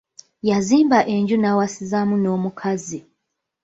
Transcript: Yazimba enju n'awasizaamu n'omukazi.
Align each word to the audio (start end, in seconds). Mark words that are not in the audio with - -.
Yazimba 0.49 0.99
enju 1.13 1.35
n'awasizaamu 1.39 2.15
n'omukazi. 2.19 2.99